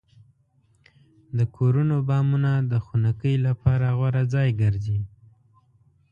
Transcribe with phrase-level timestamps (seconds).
[1.37, 4.99] د کورونو بامونه د خنکۍ لپاره غوره ځای ګرځي.